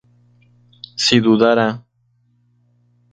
si 1.03 1.19
dudara 1.25 1.67